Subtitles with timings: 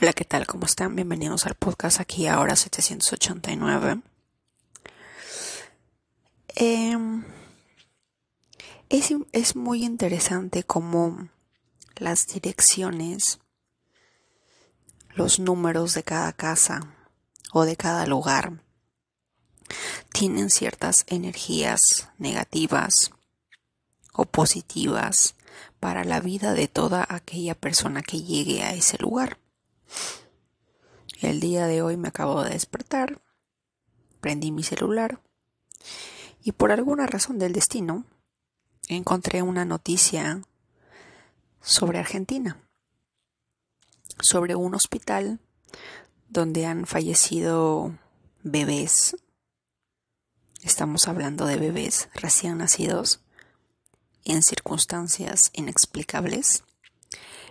[0.00, 0.46] Hola, ¿qué tal?
[0.46, 0.94] ¿Cómo están?
[0.94, 4.00] Bienvenidos al podcast aquí ahora 789.
[6.54, 7.24] Em,
[8.88, 11.28] es, es muy interesante cómo
[11.96, 13.40] las direcciones,
[15.16, 16.94] los números de cada casa
[17.52, 18.62] o de cada lugar
[20.12, 23.10] tienen ciertas energías negativas
[24.12, 25.34] o positivas
[25.80, 29.38] para la vida de toda aquella persona que llegue a ese lugar.
[31.20, 33.20] El día de hoy me acabo de despertar,
[34.20, 35.20] prendí mi celular
[36.42, 38.04] y por alguna razón del destino
[38.88, 40.42] encontré una noticia
[41.60, 42.62] sobre Argentina,
[44.20, 45.40] sobre un hospital
[46.28, 47.98] donde han fallecido
[48.42, 49.16] bebés.
[50.62, 53.20] Estamos hablando de bebés recién nacidos
[54.24, 56.64] en circunstancias inexplicables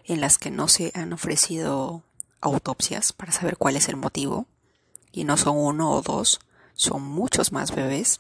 [0.06, 2.04] en las que no se han ofrecido
[2.42, 4.48] autopsias para saber cuál es el motivo,
[5.12, 6.40] y no son uno o dos,
[6.74, 8.20] son muchos más bebés,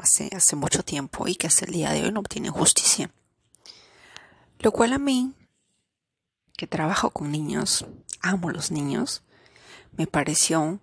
[0.00, 3.10] hace, hace mucho tiempo y que hasta el día de hoy no obtienen justicia.
[4.60, 5.32] Lo cual a mí,
[6.56, 7.86] que trabajo con niños,
[8.20, 9.22] amo los niños,
[9.96, 10.80] me pareció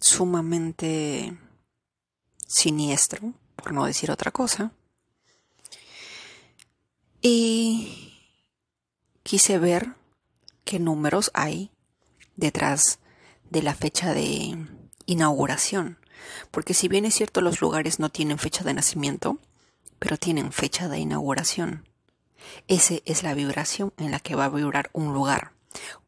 [0.00, 1.36] sumamente
[2.46, 4.72] siniestro, por no decir otra cosa.
[7.22, 8.12] Y
[9.22, 9.94] quise ver
[10.64, 11.70] qué números hay
[12.36, 12.98] detrás
[13.50, 14.66] de la fecha de
[15.06, 15.98] inauguración.
[16.50, 19.38] Porque si bien es cierto los lugares no tienen fecha de nacimiento,
[19.98, 21.88] pero tienen fecha de inauguración.
[22.68, 25.52] Esa es la vibración en la que va a vibrar un lugar.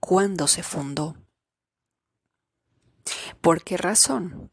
[0.01, 1.17] ¿Cuándo se fundó?
[3.41, 4.51] ¿Por qué razón?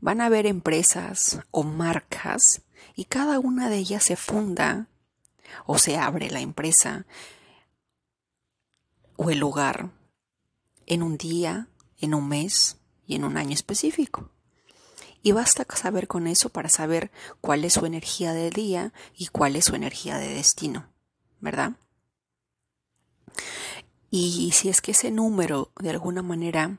[0.00, 2.62] Van a haber empresas o marcas
[2.94, 4.88] y cada una de ellas se funda
[5.66, 7.06] o se abre la empresa
[9.16, 9.90] o el lugar
[10.86, 14.30] en un día, en un mes y en un año específico.
[15.22, 19.56] Y basta saber con eso para saber cuál es su energía del día y cuál
[19.56, 20.88] es su energía de destino,
[21.40, 21.72] ¿verdad?
[24.10, 26.78] Y si es que ese número de alguna manera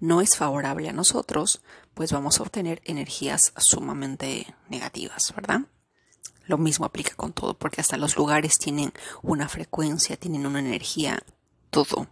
[0.00, 1.62] no es favorable a nosotros,
[1.94, 5.62] pues vamos a obtener energías sumamente negativas, ¿verdad?
[6.46, 8.92] Lo mismo aplica con todo, porque hasta los lugares tienen
[9.22, 11.22] una frecuencia, tienen una energía
[11.70, 12.08] todo,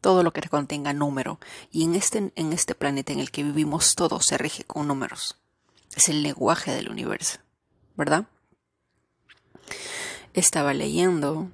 [0.00, 1.38] todo lo que contenga número.
[1.70, 5.38] Y en este, en este planeta en el que vivimos todo se rige con números.
[5.94, 7.38] Es el lenguaje del universo,
[7.96, 8.26] ¿verdad?
[10.34, 11.50] Estaba leyendo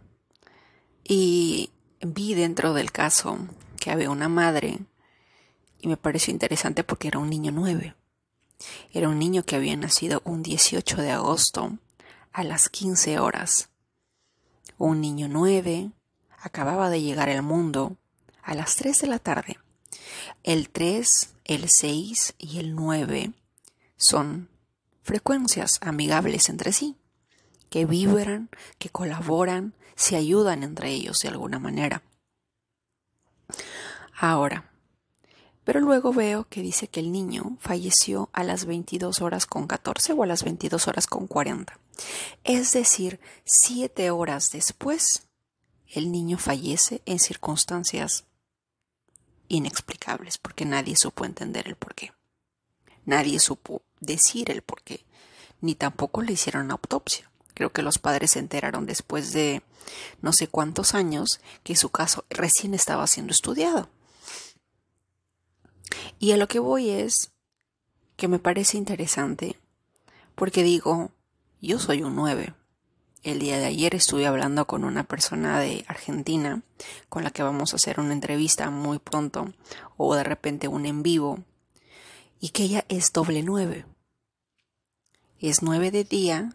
[1.05, 1.71] y
[2.01, 3.39] vi dentro del caso
[3.81, 4.79] que había una madre
[5.81, 7.95] y me pareció interesante porque era un niño nueve.
[8.93, 11.79] Era un niño que había nacido un 18 de agosto
[12.33, 13.71] a las 15 horas.
[14.77, 15.91] Un niño nueve
[16.41, 17.97] acababa de llegar al mundo
[18.43, 19.59] a las 3 de la tarde.
[20.43, 23.33] El 3, el 6 y el 9
[23.97, 24.49] son
[25.03, 26.97] frecuencias amigables entre sí,
[27.71, 32.03] que vibran, que colaboran, se ayudan entre ellos de alguna manera.
[34.19, 34.71] Ahora,
[35.65, 40.15] pero luego veo que dice que el niño falleció a las 22 horas con 14
[40.15, 41.79] o a las 22 horas con 40.
[42.45, 45.28] Es decir, siete horas después
[45.91, 48.25] el niño fallece en circunstancias
[49.49, 52.13] inexplicables porque nadie supo entender el porqué.
[53.05, 55.05] Nadie supo decir el porqué,
[55.61, 57.31] ni tampoco le hicieron una autopsia.
[57.55, 59.63] Creo que los padres se enteraron después de
[60.21, 63.89] no sé cuántos años que su caso recién estaba siendo estudiado.
[66.19, 67.33] Y a lo que voy es
[68.17, 69.59] que me parece interesante
[70.35, 71.11] porque digo,
[71.61, 72.55] yo soy un 9,
[73.31, 76.63] el día de ayer estuve hablando con una persona de Argentina
[77.11, 79.53] con la que vamos a hacer una entrevista muy pronto
[79.99, 81.45] o de repente un en vivo
[82.41, 83.85] y que ella es doble nueve.
[85.41, 86.55] Es nueve de día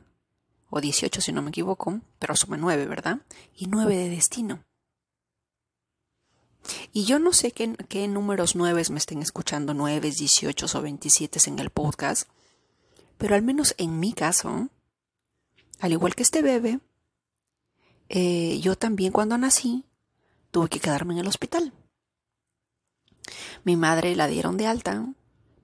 [0.71, 3.19] o 18 si no me equivoco, pero suma nueve, ¿verdad?
[3.55, 4.63] Y nueve de destino.
[6.91, 11.39] Y yo no sé qué, qué números nueves me estén escuchando, nueves, 18 o 27
[11.47, 12.27] en el podcast,
[13.17, 14.69] pero al menos en mi caso,
[15.79, 16.79] al igual que este bebé,
[18.09, 19.85] eh, yo también cuando nací
[20.51, 21.73] tuve que quedarme en el hospital.
[23.63, 25.07] Mi madre la dieron de alta,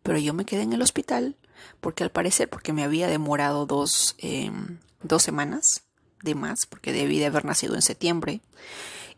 [0.03, 1.35] pero yo me quedé en el hospital
[1.81, 5.83] porque al parecer, porque me había demorado dos, em, dos semanas
[6.23, 8.41] de más, porque debí de haber nacido en septiembre,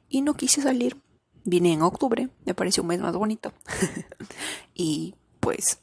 [0.09, 0.97] y no quise salir.
[1.43, 3.51] Vine en octubre, me pareció un mes más bonito.
[4.75, 5.79] y pues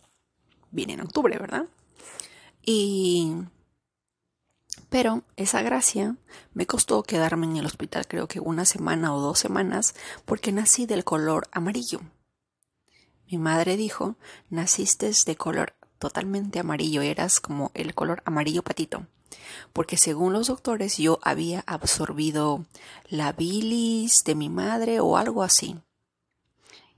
[0.70, 1.66] vine en octubre, ¿verdad?
[2.62, 3.32] Y
[4.88, 6.16] Pero esa gracia
[6.54, 9.94] me costó quedarme en el hospital creo que una semana o dos semanas
[10.24, 12.00] porque nací del color amarillo.
[13.30, 14.16] Mi madre dijo,
[14.48, 19.06] naciste de color totalmente amarillo, eras como el color amarillo patito.
[19.74, 22.64] Porque según los doctores yo había absorbido
[23.08, 25.76] la bilis de mi madre o algo así.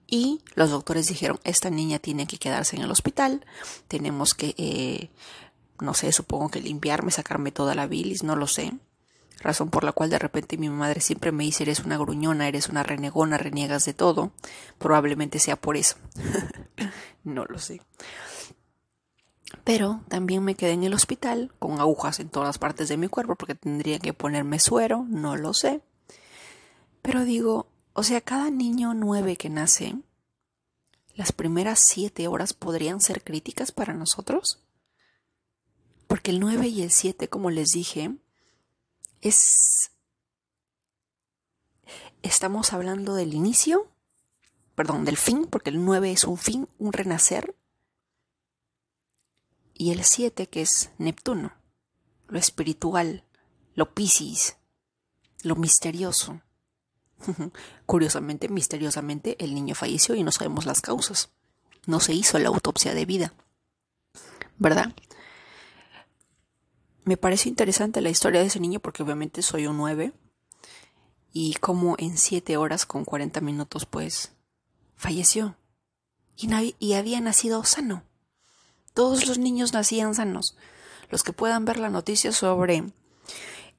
[0.06, 3.44] Y los doctores dijeron, esta niña tiene que quedarse en el hospital,
[3.88, 5.10] tenemos que eh,
[5.80, 8.72] no sé, supongo que limpiarme, sacarme toda la bilis, no lo sé.
[9.40, 12.68] Razón por la cual de repente mi madre siempre me dice eres una gruñona, eres
[12.68, 14.32] una renegona, reniegas de todo.
[14.78, 15.96] Probablemente sea por eso.
[17.24, 17.80] no lo sé.
[19.64, 23.34] Pero también me quedé en el hospital con agujas en todas partes de mi cuerpo
[23.34, 25.80] porque tendría que ponerme suero, no lo sé.
[27.02, 29.96] Pero digo, o sea, cada niño nueve que nace,
[31.14, 34.60] las primeras siete horas podrían ser críticas para nosotros.
[36.10, 38.10] Porque el 9 y el 7, como les dije,
[39.20, 39.92] es...
[42.22, 43.86] Estamos hablando del inicio,
[44.74, 47.54] perdón, del fin, porque el 9 es un fin, un renacer.
[49.72, 51.52] Y el 7, que es Neptuno,
[52.26, 53.22] lo espiritual,
[53.76, 54.56] lo piscis,
[55.44, 56.40] lo misterioso.
[57.86, 61.30] Curiosamente, misteriosamente, el niño falleció y no sabemos las causas.
[61.86, 63.32] No se hizo la autopsia de vida.
[64.58, 64.92] ¿Verdad?
[67.10, 70.12] Me parece interesante la historia de ese niño porque obviamente soy un 9
[71.32, 74.30] y como en 7 horas con 40 minutos pues
[74.94, 75.56] falleció
[76.36, 78.04] y, y había nacido sano.
[78.94, 80.56] Todos los niños nacían sanos.
[81.08, 82.84] Los que puedan ver la noticia sobre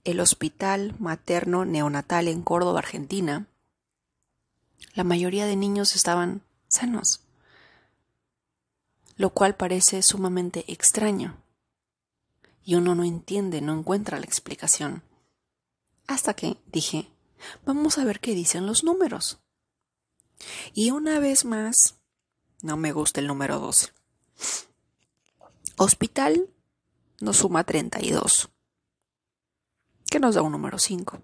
[0.04, 3.48] el hospital materno neonatal en Córdoba, Argentina,
[4.94, 7.22] la mayoría de niños estaban sanos,
[9.16, 11.41] lo cual parece sumamente extraño
[12.64, 15.04] y uno no entiende, no encuentra la explicación.
[16.08, 17.12] Hasta que dije,
[17.66, 19.40] vamos a ver qué dicen los números.
[20.74, 21.96] Y una vez más,
[22.62, 23.90] no me gusta el número 12.
[25.78, 26.50] Hospital
[27.20, 28.50] nos suma 32,
[30.10, 31.22] que nos da un número 5.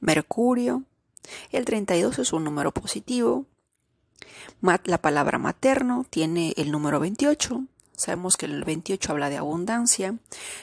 [0.00, 0.84] Mercurio,
[1.50, 3.46] el 32 es un número positivo.
[4.84, 7.64] La palabra materno tiene el número 28,
[7.96, 10.16] Sabemos que el 28 habla de abundancia.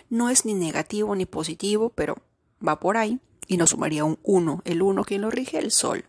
[0.10, 2.18] No es ni negativo ni positivo, pero
[2.66, 4.62] va por ahí y nos sumaría un 1.
[4.66, 6.06] El 1 quien lo rige, el sol.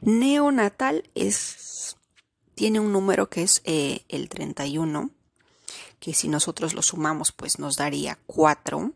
[0.00, 1.96] Neonatal es,
[2.54, 5.10] tiene un número que es eh, el 31,
[5.98, 8.92] que si nosotros lo sumamos pues nos daría 4.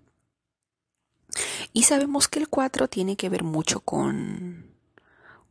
[1.73, 4.73] Y sabemos que el 4 tiene que ver mucho con,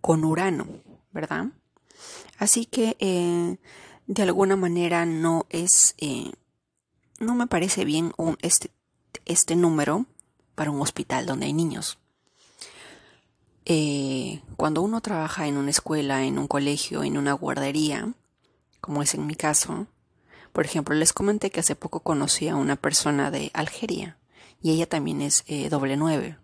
[0.01, 0.68] con Urano,
[1.12, 1.48] ¿verdad?
[2.38, 3.57] Así que eh,
[4.07, 6.31] de alguna manera no es, eh,
[7.19, 8.71] no me parece bien este,
[9.25, 10.06] este número
[10.56, 12.00] para un hospital donde hay niños.
[13.65, 18.13] Eh, cuando uno trabaja en una escuela, en un colegio, en una guardería,
[18.80, 19.88] como es en mi caso,
[20.54, 24.18] por ejemplo, les comenté que hace poco conocí a una persona de Algeria
[24.62, 26.38] y ella también es eh, doble nueve.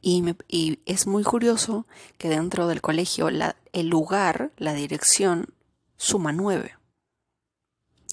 [0.00, 1.86] Y, y, es muy curioso
[2.18, 5.54] que dentro del colegio la, el lugar, la dirección,
[6.02, 6.76] suma 9.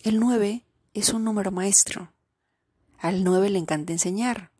[0.04, 0.64] El 9
[0.94, 2.14] es un número maestro.
[3.00, 4.52] Al 9 le encanta enseñar.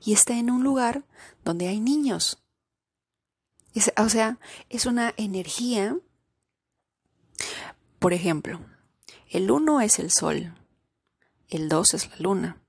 [0.00, 1.04] Y está en un lugar
[1.44, 2.42] donde hay niños.
[3.98, 4.38] o sea,
[4.70, 5.98] es una energía.
[7.98, 8.64] Por ejemplo,
[9.28, 10.54] el 1 es el Sol,
[11.50, 12.62] el 2 es la Luna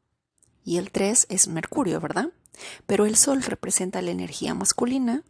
[0.66, 2.34] y el 3 es Mercurio, ¿verdad?
[2.86, 5.24] Pero el Sol representa la energía masculina,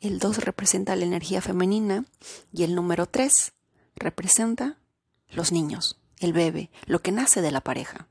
[0.00, 2.04] el 2 representa la energía femenina
[2.52, 3.52] y el número 3
[3.96, 4.76] representa
[5.30, 8.06] los niños, el bebé, lo que nace de la pareja.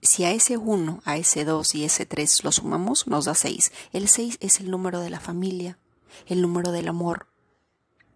[0.00, 3.72] Si a ese 1, a ese 2 y ese 3 lo sumamos, nos da 6.
[3.92, 5.78] El 6 es el número de la familia,
[6.26, 7.26] el número del amor,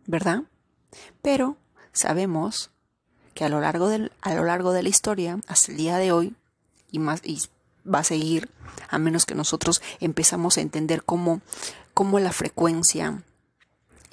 [0.07, 0.43] ¿verdad?
[1.23, 1.57] Pero
[1.93, 2.71] sabemos
[3.35, 3.89] que a lo largo,
[4.21, 6.35] a lo largo de la historia, hasta el día de hoy,
[6.91, 7.41] y, más, y
[7.87, 8.51] va a seguir,
[8.89, 11.41] a menos que nosotros empezamos a entender cómo,
[11.95, 13.23] cómo la frecuencia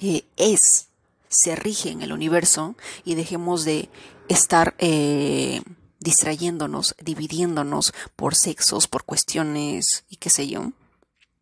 [0.00, 0.88] eh, es
[1.34, 3.90] se rige en el universo y dejemos de
[4.28, 5.62] estar eh,
[6.00, 10.72] distrayéndonos, dividiéndonos por sexos, por cuestiones y qué sé yo.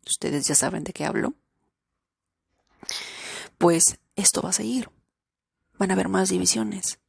[0.05, 1.33] Ustedes ya saben de qué hablo.
[3.57, 4.89] Pues esto va a seguir.
[5.77, 6.99] Van a haber más divisiones.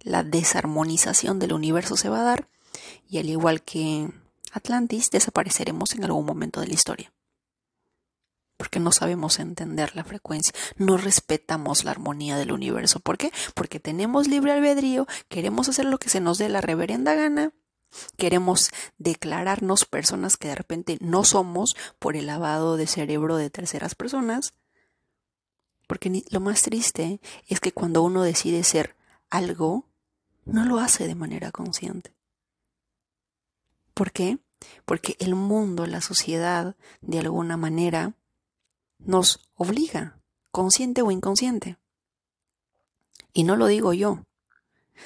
[0.00, 2.48] La desarmonización del universo se va a dar
[3.08, 4.08] y al igual que
[4.52, 7.12] Atlantis desapareceremos en algún momento de la historia
[8.60, 13.00] porque no sabemos entender la frecuencia, no respetamos la armonía del universo.
[13.00, 13.32] ¿Por qué?
[13.54, 17.54] Porque tenemos libre albedrío, queremos hacer lo que se nos dé la reverenda gana
[18.18, 23.94] Queremos declararnos personas que de repente no somos por el lavado de cerebro de terceras
[23.94, 24.52] personas.
[25.86, 28.94] Porque lo más triste es que cuando uno decide ser
[29.30, 29.88] algo,
[30.44, 32.14] no lo hace de manera consciente.
[33.94, 34.38] ¿Por qué?
[34.84, 38.14] Porque el mundo, la sociedad, de alguna manera,
[39.04, 41.78] nos obliga, consciente o inconsciente.
[43.32, 44.24] Y no lo digo yo.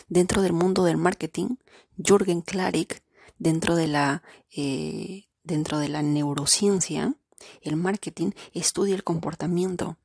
[0.09, 1.57] Dentro del mundo del marketing,
[1.97, 3.03] Jürgen Klarik,
[3.39, 7.15] dentro de la, eh, dentro de la neurociencia,
[7.61, 9.99] el marketing estudia el comportamiento.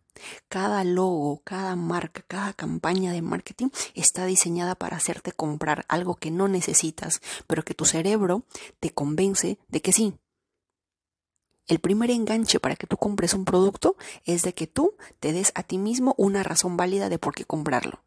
[0.50, 6.29] Cada logo, cada marca, cada campaña de marketing está diseñada para hacerte comprar algo que
[6.29, 8.43] no necesitas, pero que tu cerebro
[8.79, 10.13] te convence de que sí.
[11.69, 13.95] El primer enganche para que tú compres un producto
[14.25, 17.45] es de que tú te des a ti mismo una razón válida de por qué
[17.45, 18.03] comprarlo.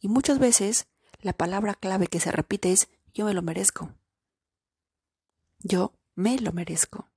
[0.00, 0.86] Y muchas veces
[1.20, 3.94] la palabra clave que se repite es yo me lo merezco.
[5.60, 7.08] Yo me lo merezco.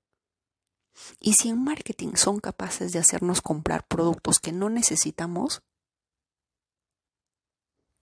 [1.20, 5.64] Y si en marketing son capaces de hacernos comprar productos que no necesitamos,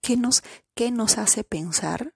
[0.01, 0.43] ¿qué nos,
[0.75, 2.13] qué nos hace pensar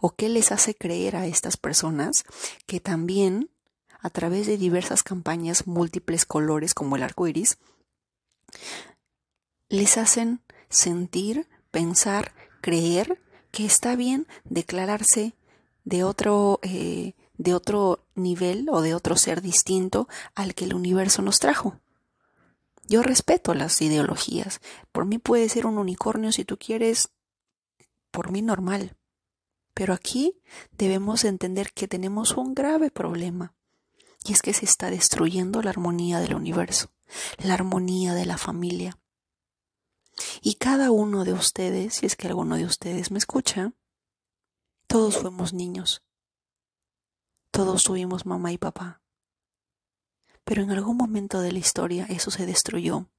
[0.00, 2.24] o qué les hace creer a estas personas
[2.66, 3.52] que también
[3.98, 7.58] a través de diversas campañas múltiples colores como el arco iris,
[9.68, 15.34] les hacen sentir, pensar, creer que está bien declararse
[15.84, 21.22] de otro, eh, de otro nivel o de otro ser distinto al que el universo
[21.22, 21.80] nos trajo.
[22.86, 24.60] Yo respeto las ideologías.
[24.92, 27.10] Por mí puede ser un unicornio si tú quieres,
[28.10, 28.96] por mí normal.
[29.74, 30.40] Pero aquí
[30.72, 33.54] debemos entender que tenemos un grave problema.
[34.24, 36.90] Y es que se está destruyendo la armonía del universo,
[37.38, 38.98] la armonía de la familia.
[40.42, 43.72] Y cada uno de ustedes, si es que alguno de ustedes me escucha,
[44.86, 46.02] todos fuimos niños.
[47.50, 49.02] Todos tuvimos mamá y papá.
[50.44, 53.10] Pero en algún momento de la historia eso se destruyó.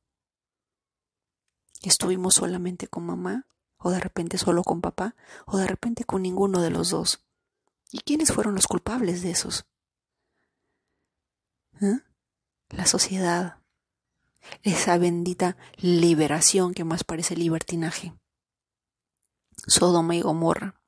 [1.82, 5.16] Estuvimos solamente con mamá, o de repente solo con papá,
[5.46, 7.24] o de repente con ninguno de los dos.
[7.92, 9.66] ¿Y quiénes fueron los culpables de esos?
[11.82, 12.00] ¿Eh?
[12.70, 13.58] La sociedad.
[14.64, 18.14] Esa bendita liberación que más parece libertinaje.
[19.68, 20.80] Sodoma y Gomorra.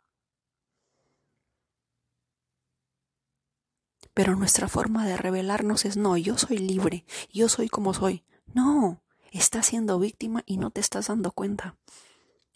[4.14, 8.26] Pero nuestra forma de revelarnos es no, yo soy libre, yo soy como soy.
[8.54, 11.78] No, estás siendo víctima y no te estás dando cuenta.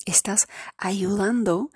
[0.05, 1.71] Estás ayudando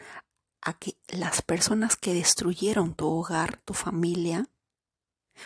[0.62, 4.50] a que las personas que destruyeron tu hogar, tu familia,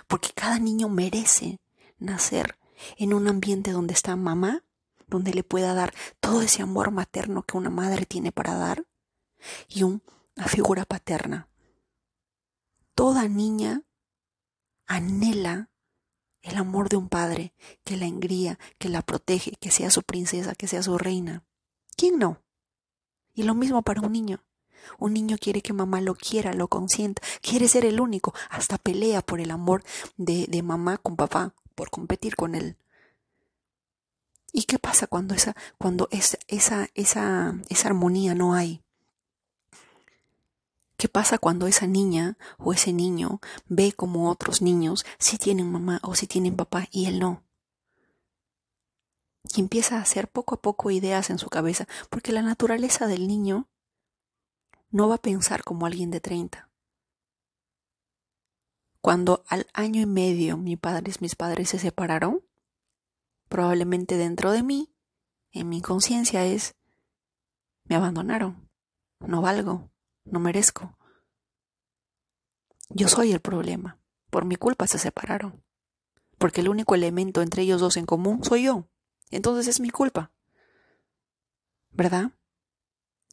[0.08, 1.60] porque cada niño merece
[1.98, 2.58] nacer
[2.98, 4.64] en un ambiente donde está mamá,
[5.08, 8.86] donde le pueda dar todo ese amor materno que una madre tiene para dar,
[9.68, 10.02] y una
[10.48, 11.50] figura paterna.
[12.96, 13.84] Toda niña
[14.86, 15.70] anhela
[16.42, 20.56] el amor de un padre que la engría, que la protege, que sea su princesa,
[20.56, 21.44] que sea su reina.
[21.96, 22.42] ¿Quién no?
[23.34, 24.44] Y lo mismo para un niño.
[25.00, 29.22] Un niño quiere que mamá lo quiera, lo consienta, quiere ser el único, hasta pelea
[29.22, 29.84] por el amor
[30.18, 32.78] de, de mamá con papá, por competir con él.
[34.56, 38.84] ¿Y qué pasa cuando esa, cuando esa, esa, esa, esa armonía no hay?
[40.96, 46.00] ¿Qué pasa cuando esa niña o ese niño ve como otros niños si tienen mamá
[46.04, 47.44] o si tienen papá y él no?
[49.56, 53.28] Y empieza a hacer poco a poco ideas en su cabeza, porque la naturaleza del
[53.28, 53.68] niño
[54.94, 56.70] no va a pensar como alguien de 30.
[59.02, 62.46] Cuando al año y medio mi padres, mis padres se separaron,
[63.50, 64.94] probablemente dentro de mí,
[65.52, 66.76] en mi conciencia es,
[67.86, 68.70] me abandonaron,
[69.20, 69.92] no valgo,
[70.26, 70.96] no merezco.
[72.90, 75.66] Yo soy el problema, por mi culpa se separaron,
[76.38, 78.88] porque el único elemento entre ellos dos en común soy yo,
[79.32, 80.32] entonces es mi culpa,
[81.90, 82.32] ¿verdad?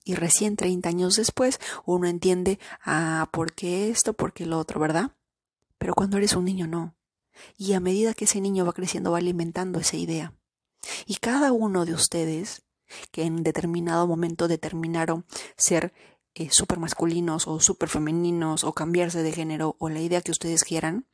[0.04, 4.14] Y recién 30 años después uno entiende, ah, ¿por qué esto?
[4.14, 4.80] ¿Por qué lo otro?
[4.80, 5.12] ¿Verdad?
[5.78, 6.94] Pero cuando eres un niño no.
[7.56, 10.34] Y a medida que ese niño va creciendo va alimentando esa idea.
[11.06, 12.62] Y cada uno de ustedes
[13.12, 15.24] que en determinado momento determinaron
[15.56, 15.92] ser
[16.34, 21.06] eh, masculinos o súper femeninos o cambiarse de género o la idea que ustedes quieran,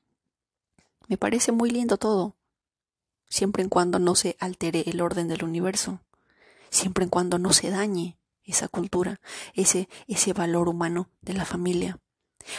[1.08, 2.36] me parece muy lindo todo,
[3.28, 6.00] siempre en cuando no se altere el orden del universo,
[6.70, 9.20] siempre en cuando no se dañe esa cultura,
[9.54, 12.00] ese, ese valor humano de la familia.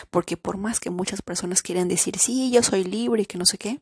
[0.09, 3.45] Porque por más que muchas personas quieran decir, sí, yo soy libre y que no
[3.45, 3.81] sé qué,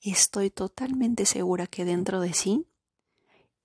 [0.00, 2.66] estoy totalmente segura que dentro de sí,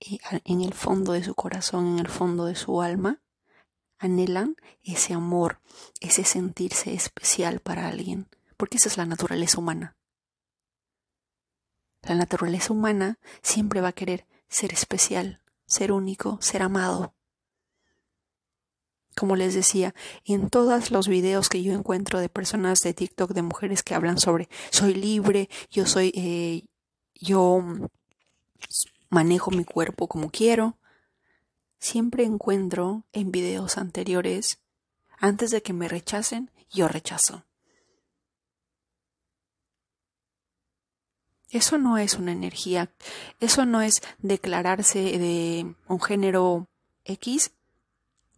[0.00, 3.22] en el fondo de su corazón, en el fondo de su alma,
[3.98, 5.60] anhelan ese amor,
[6.00, 9.96] ese sentirse especial para alguien, porque esa es la naturaleza humana.
[12.02, 17.14] La naturaleza humana siempre va a querer ser especial, ser único, ser amado.
[19.16, 19.94] Como les decía,
[20.26, 24.18] en todos los videos que yo encuentro de personas de TikTok, de mujeres que hablan
[24.18, 26.66] sobre soy libre, yo soy, eh,
[27.14, 27.62] yo
[29.08, 30.78] manejo mi cuerpo como quiero,
[31.78, 34.60] siempre encuentro en videos anteriores,
[35.18, 37.46] antes de que me rechacen, yo rechazo.
[41.48, 42.92] Eso no es una energía,
[43.40, 46.68] eso no es declararse de un género
[47.04, 47.52] X,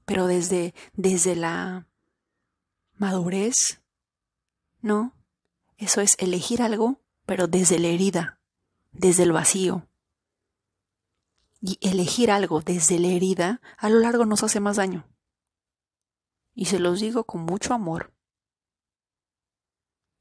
[0.09, 1.87] pero desde, desde la
[2.97, 3.83] madurez,
[4.81, 5.15] ¿no?
[5.77, 8.41] Eso es elegir algo, pero desde la herida,
[8.91, 9.87] desde el vacío.
[11.61, 15.07] Y elegir algo desde la herida a lo largo nos hace más daño.
[16.55, 18.15] Y se los digo con mucho amor.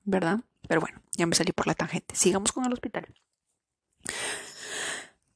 [0.03, 0.41] ¿Verdad?
[0.67, 2.13] Pero bueno, ya me salí por la tangente.
[2.13, 3.07] Sigamos con el hospital.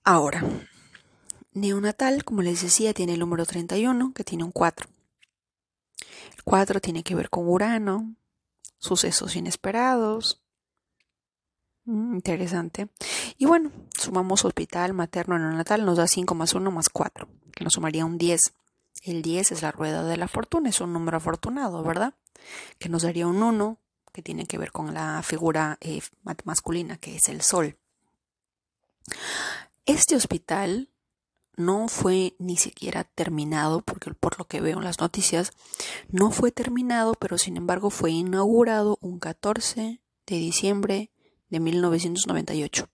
[0.04, 0.44] Ahora,
[1.54, 4.90] neonatal, como les decía, tiene el número 31, que tiene un 4.
[6.36, 8.16] El 4 tiene que ver con Urano,
[8.78, 10.42] sucesos inesperados.
[11.86, 12.90] Mm, interesante.
[13.38, 17.74] Y bueno, sumamos hospital, materno, neonatal, nos da 5 más 1 más 4, que nos
[17.74, 18.54] sumaría un 10.
[19.04, 22.14] El 10 es la rueda de la fortuna, es un número afortunado, ¿verdad?
[22.78, 23.78] Que nos daría un 1,
[24.14, 26.02] que tiene que ver con la figura eh,
[26.44, 27.78] masculina, que es el sol.
[29.86, 30.91] Este hospital
[31.56, 35.52] no fue ni siquiera terminado, porque por lo que veo en las noticias,
[36.10, 41.12] no fue terminado, pero sin embargo fue inaugurado un 14 de diciembre
[41.50, 42.90] de 1998.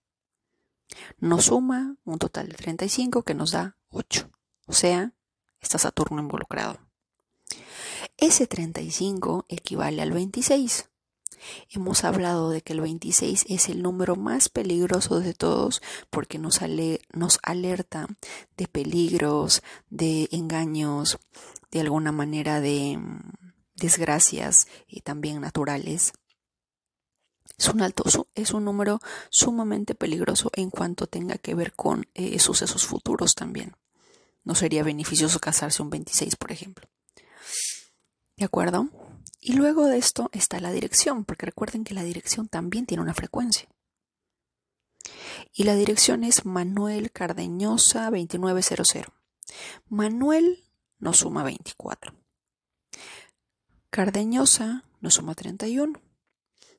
[1.18, 4.30] Nos suma un total de 35 que nos da 8.
[4.66, 5.12] O sea,
[5.60, 6.78] está Saturno involucrado.
[8.16, 10.87] Ese 35 equivale al 26.
[11.70, 16.60] Hemos hablado de que el 26 es el número más peligroso de todos porque nos,
[17.42, 18.06] alerta
[18.56, 21.18] de peligros, de engaños,
[21.70, 23.20] de alguna manera de mm,
[23.76, 26.12] desgracias y también naturales.
[27.56, 32.38] Es un, alto, es un número sumamente peligroso en cuanto tenga que ver con eh,
[32.38, 33.74] sucesos futuros también.
[34.44, 36.88] No sería beneficioso casarse un 26, por ejemplo.
[38.36, 38.88] ¿De acuerdo?
[39.40, 43.14] Y luego de esto está la dirección, porque recuerden que la dirección también tiene una
[43.14, 43.68] frecuencia.
[45.52, 49.04] Y la dirección es Manuel Cardeñosa 2900.
[49.88, 50.64] Manuel
[50.98, 52.14] nos suma 24.
[53.90, 56.00] Cardeñosa nos suma 31.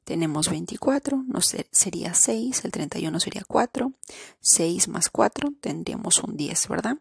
[0.03, 3.93] Tenemos 24, nos sería 6, el 31 sería 4.
[4.39, 6.97] 6 más 4 tendríamos un 10, ¿verdad?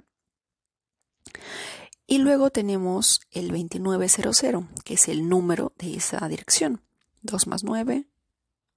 [2.10, 6.80] Y luego tenemos el 2900, que es el número de esa dirección.
[7.20, 8.08] 2 más 9,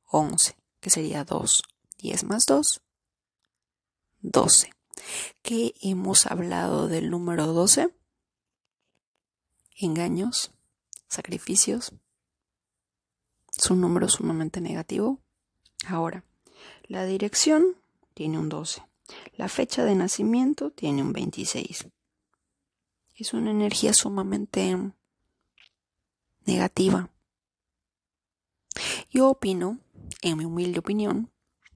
[0.10, 1.63] 11, que sería 2.
[2.00, 2.82] 10 más 2,
[4.20, 4.74] 12.
[5.44, 7.96] ¿Qué hemos hablado del número 12?
[9.78, 10.52] Engaños,
[11.08, 11.94] sacrificios.
[13.58, 15.22] Es un número sumamente negativo.
[15.88, 16.26] Ahora,
[16.84, 17.78] la dirección
[18.13, 18.84] tiene un 12.
[19.38, 21.88] La fecha de nacimiento tiene un 26
[23.21, 24.91] es una energía sumamente
[26.45, 27.10] negativa.
[29.12, 29.79] Yo opino,
[30.21, 31.29] en mi humilde opinión,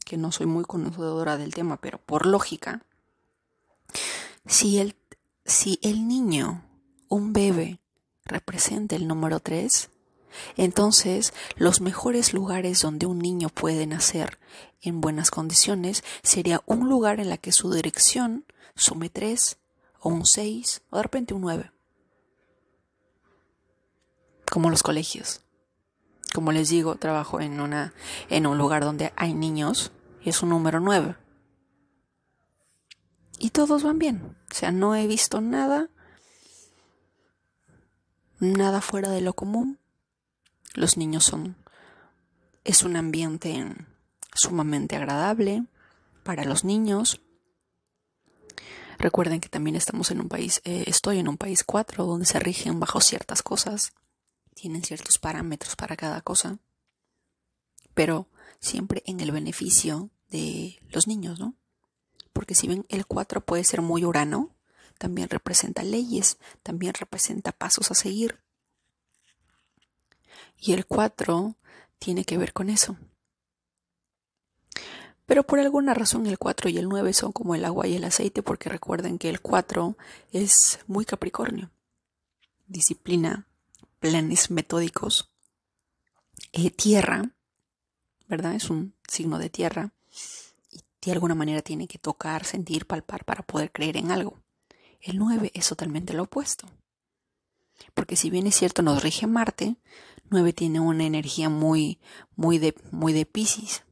[0.05, 2.85] que no soy muy conocedora del tema, pero por lógica,
[4.47, 4.95] si el,
[5.45, 6.63] si el niño,
[7.09, 7.79] un bebé,
[8.23, 9.89] representa el número 3,
[10.57, 14.39] entonces los mejores lugares donde un niño puede nacer
[14.81, 19.57] en buenas condiciones sería un lugar en la que su dirección sume 3
[20.05, 21.71] o un 6 o de repente un 9.
[24.51, 25.41] Como los colegios.
[26.31, 27.91] Como les digo, trabajo en, una,
[28.29, 29.91] en un lugar donde hay niños
[30.21, 31.15] y es un número 9.
[33.39, 34.37] Y todos van bien.
[34.51, 35.89] O sea, no he visto nada,
[38.39, 39.79] nada fuera de lo común.
[40.75, 41.55] Los niños son,
[42.63, 43.73] es un ambiente
[44.35, 45.65] sumamente agradable
[46.21, 47.24] para los niños.
[48.97, 52.39] Recuerden que también estamos en un país, eh, estoy en un país 4 donde se
[52.39, 53.93] rigen bajo ciertas cosas,
[54.53, 56.59] tienen ciertos parámetros para cada cosa,
[57.93, 58.27] pero
[58.59, 61.55] siempre en el beneficio de los niños, ¿no?
[62.33, 64.55] Porque si ven, el 4 puede ser muy urano,
[64.97, 68.41] también representa leyes, también representa pasos a seguir.
[70.57, 71.55] Y el 4
[71.99, 72.97] tiene que ver con eso.
[75.25, 78.03] Pero por alguna razón el 4 y el 9 son como el agua y el
[78.03, 79.97] aceite porque recuerden que el 4
[80.31, 81.71] es muy capricornio.
[82.67, 83.47] disciplina,
[83.99, 85.31] planes metódicos.
[86.51, 87.31] Eh, tierra,
[88.27, 88.55] ¿verdad?
[88.55, 89.93] Es un signo de tierra
[90.71, 94.39] y de alguna manera tiene que tocar, sentir, palpar para poder creer en algo.
[95.01, 96.67] El 9 es totalmente lo opuesto.
[97.93, 99.75] Porque si bien es cierto nos rige Marte,
[100.29, 101.99] 9 tiene una energía muy,
[102.35, 103.83] muy de, muy de Pisces.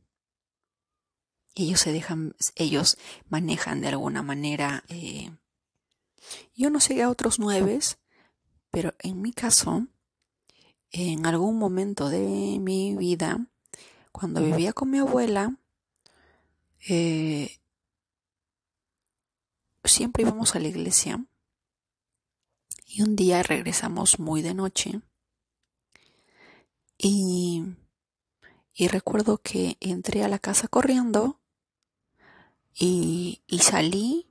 [1.56, 2.98] Ellos se dejan, ellos
[3.30, 4.84] manejan de alguna manera.
[4.88, 5.32] Eh,
[6.56, 8.00] yo no sé a otros nueves,
[8.72, 9.88] pero en mi caso,
[10.92, 13.46] en algún momento de mi vida,
[14.12, 15.58] cuando vivía con mi abuela,
[16.88, 17.60] eh,
[19.84, 21.26] siempre íbamos a la iglesia
[22.86, 25.02] y un día regresamos muy de noche
[26.98, 27.64] y,
[28.74, 31.40] y recuerdo que entré a la casa corriendo
[32.76, 34.28] y, salí,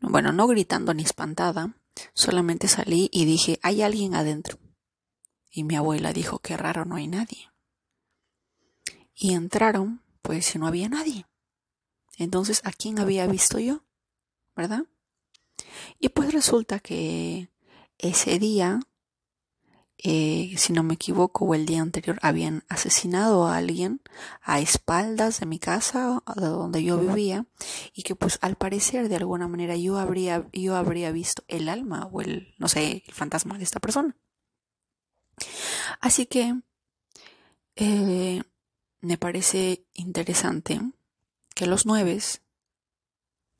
[0.00, 1.76] bueno, no gritando ni espantada,
[2.12, 4.58] solamente salí y dije, hay alguien adentro.
[5.50, 7.50] Y mi abuela dijo, qué raro, no hay nadie.
[9.14, 11.26] Y entraron, pues no había nadie.
[12.16, 13.84] Entonces, ¿a quién había visto yo?
[14.56, 14.84] ¿Verdad?
[15.98, 17.50] Y pues resulta que
[17.98, 18.80] ese día,
[20.06, 24.02] eh, si no me equivoco, o el día anterior, habían asesinado a alguien
[24.42, 27.46] a espaldas de mi casa, de donde yo vivía,
[27.94, 32.06] y que pues al parecer de alguna manera yo habría, yo habría visto el alma
[32.12, 34.14] o el, no sé, el fantasma de esta persona.
[36.00, 36.54] Así que
[37.76, 38.42] eh,
[39.00, 40.82] me parece interesante
[41.54, 42.42] que los nueves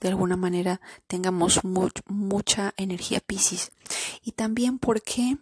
[0.01, 3.73] de alguna manera tengamos mucha energía Piscis.
[4.23, 5.39] Y también porque,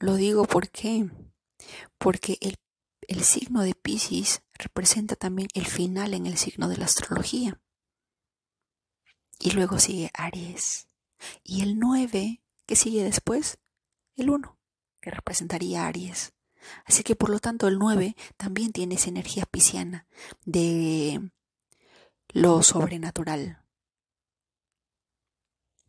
[0.00, 1.08] lo digo porque,
[1.98, 2.56] porque el,
[3.06, 7.60] el signo de Piscis representa también el final en el signo de la astrología.
[9.38, 10.88] Y luego sigue Aries.
[11.44, 13.58] Y el 9, que sigue después?
[14.16, 14.58] El 1,
[15.00, 16.32] que representaría Aries.
[16.84, 20.06] Así que por lo tanto el 9 también tiene esa energía pisciana
[20.44, 21.30] de
[22.28, 23.64] lo sobrenatural.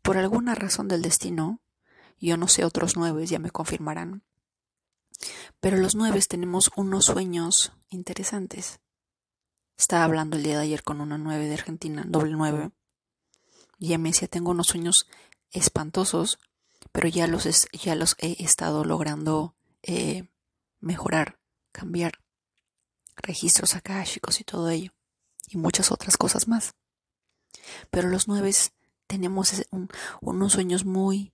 [0.02, 1.60] Por alguna razón del destino,
[2.26, 4.22] yo no sé otros nueve, ya me confirmarán,
[5.60, 8.80] pero los nueve tenemos unos sueños interesantes.
[9.76, 12.70] Estaba hablando el día de ayer con una nueve de Argentina, doble nueve,
[13.78, 15.08] y ella me decía, tengo unos sueños
[15.50, 16.38] espantosos,
[16.92, 20.28] pero ya los, ya los he estado logrando eh,
[20.80, 21.38] mejorar,
[21.72, 22.20] cambiar
[23.16, 24.92] registros akáshicos y todo ello
[25.48, 26.74] y muchas otras cosas más.
[27.90, 28.52] Pero los nueve
[29.06, 29.52] tenemos
[30.20, 31.32] unos sueños muy,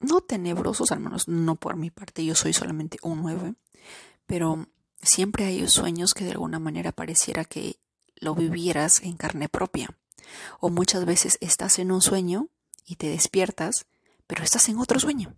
[0.00, 3.54] no tenebrosos, al menos no por mi parte, yo soy solamente un nueve,
[4.26, 4.66] pero
[5.02, 7.78] siempre hay sueños que de alguna manera pareciera que
[8.16, 9.96] lo vivieras en carne propia.
[10.60, 12.48] O muchas veces estás en un sueño
[12.84, 13.86] y te despiertas,
[14.26, 15.36] pero estás en otro sueño.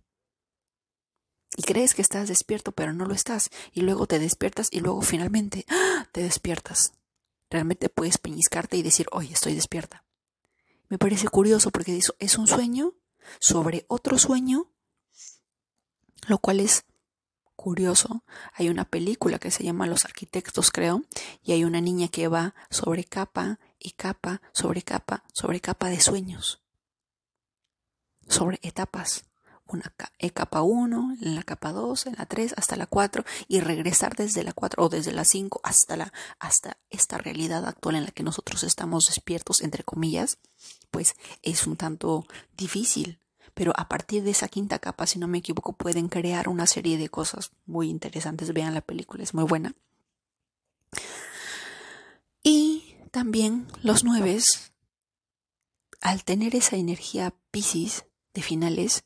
[1.55, 3.49] Y crees que estás despierto, pero no lo estás.
[3.73, 6.07] Y luego te despiertas y luego finalmente ¡ah!
[6.11, 6.93] te despiertas.
[7.49, 10.03] Realmente puedes peñiscarte y decir, oye, estoy despierta.
[10.89, 12.93] Me parece curioso porque es un sueño
[13.39, 14.71] sobre otro sueño,
[16.27, 16.85] lo cual es
[17.55, 18.23] curioso.
[18.53, 21.03] Hay una película que se llama Los Arquitectos, creo,
[21.41, 25.99] y hay una niña que va sobre capa y capa, sobre capa, sobre capa de
[25.99, 26.61] sueños,
[28.27, 29.25] sobre etapas
[29.65, 29.93] una
[30.33, 34.43] capa 1, en la capa 2, en la 3, hasta la 4 y regresar desde
[34.43, 38.23] la 4 o desde la 5 hasta, la, hasta esta realidad actual en la que
[38.23, 40.37] nosotros estamos despiertos, entre comillas,
[40.91, 43.19] pues es un tanto difícil.
[43.53, 46.97] Pero a partir de esa quinta capa, si no me equivoco, pueden crear una serie
[46.97, 48.51] de cosas muy interesantes.
[48.51, 49.75] Vean la película, es muy buena.
[52.41, 54.73] Y también los nueves,
[56.01, 59.03] al tener esa energía Pisces de finales,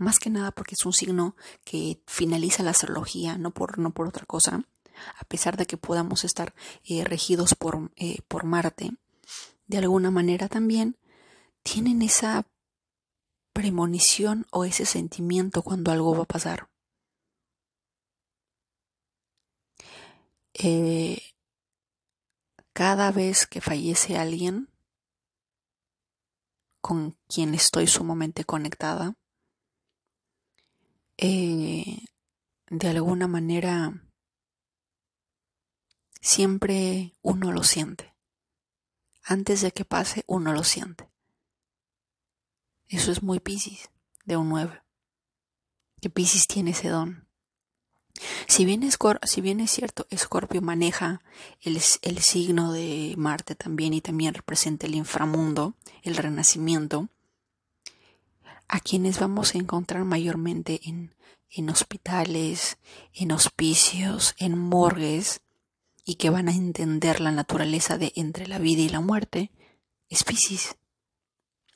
[0.00, 4.08] más que nada porque es un signo que finaliza la astrología, no por, no por
[4.08, 4.64] otra cosa,
[5.18, 8.92] a pesar de que podamos estar eh, regidos por, eh, por Marte,
[9.66, 10.96] de alguna manera también
[11.62, 12.46] tienen esa
[13.52, 16.68] premonición o ese sentimiento cuando algo va a pasar.
[20.54, 21.20] Eh,
[22.72, 24.68] cada vez que fallece alguien
[26.80, 29.14] con quien estoy sumamente conectada,
[31.22, 31.98] eh,
[32.70, 33.92] de alguna manera
[36.20, 38.14] siempre uno lo siente.
[39.22, 41.10] Antes de que pase, uno lo siente.
[42.88, 43.90] Eso es muy Pisces,
[44.24, 44.82] de un 9.
[46.00, 47.28] Que Pisces tiene ese don.
[48.48, 51.22] Si bien, es, si bien es cierto, Escorpio maneja
[51.60, 57.08] el, el signo de Marte también y también representa el inframundo, el renacimiento,
[58.70, 61.14] a quienes vamos a encontrar mayormente en,
[61.50, 62.78] en hospitales,
[63.12, 65.42] en hospicios, en morgues,
[66.04, 69.50] y que van a entender la naturaleza de entre la vida y la muerte,
[70.08, 70.76] es Pisces.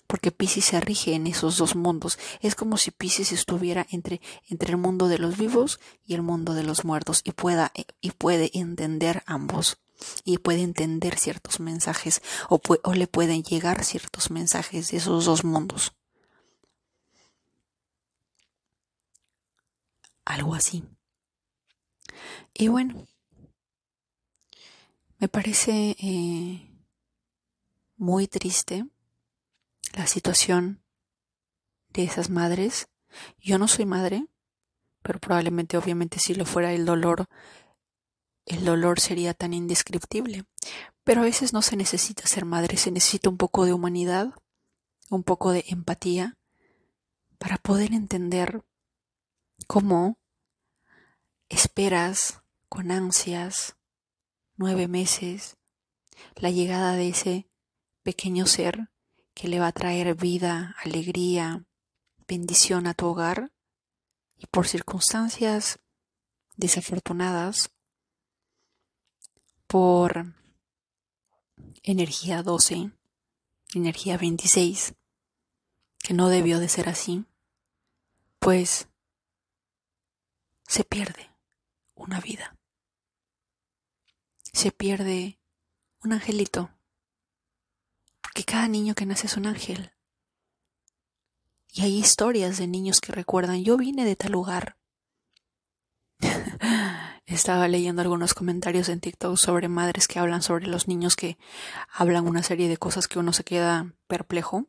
[0.06, 2.18] Porque Pisces se rige en esos dos mundos.
[2.40, 6.54] Es como si Pisces estuviera entre, entre el mundo de los vivos y el mundo
[6.54, 9.78] de los muertos y, pueda, y puede entender ambos
[10.24, 12.60] y puede entender ciertos mensajes o
[12.94, 15.92] le pueden llegar ciertos mensajes de esos dos mundos.
[20.24, 20.84] Algo así.
[22.54, 23.06] Y bueno,
[25.18, 26.70] me parece eh,
[27.96, 28.86] muy triste
[29.94, 30.82] la situación
[31.88, 32.88] de esas madres.
[33.38, 34.26] Yo no soy madre,
[35.02, 37.28] pero probablemente, obviamente, si lo fuera el dolor
[38.46, 40.44] el dolor sería tan indescriptible.
[41.02, 44.34] Pero a veces no se necesita ser madre, se necesita un poco de humanidad,
[45.10, 46.36] un poco de empatía,
[47.38, 48.64] para poder entender
[49.66, 50.18] cómo
[51.48, 53.76] esperas con ansias
[54.56, 55.56] nueve meses
[56.36, 57.48] la llegada de ese
[58.02, 58.90] pequeño ser
[59.34, 61.64] que le va a traer vida, alegría,
[62.28, 63.52] bendición a tu hogar
[64.36, 65.78] y por circunstancias
[66.56, 67.70] desafortunadas
[69.66, 70.34] por
[71.82, 72.92] energía 12,
[73.74, 74.94] energía 26,
[75.98, 77.24] que no debió de ser así,
[78.38, 78.88] pues
[80.66, 81.30] se pierde
[81.94, 82.56] una vida.
[84.52, 85.40] Se pierde
[86.02, 86.70] un angelito,
[88.20, 89.92] porque cada niño que nace es un ángel.
[91.72, 94.76] Y hay historias de niños que recuerdan, yo vine de tal lugar.
[97.26, 101.36] Estaba leyendo algunos comentarios en TikTok sobre madres que hablan sobre los niños que
[101.90, 104.68] hablan una serie de cosas que uno se queda perplejo.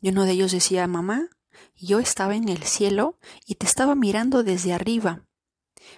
[0.00, 1.28] Y uno de ellos decía, mamá,
[1.76, 5.26] yo estaba en el cielo y te estaba mirando desde arriba,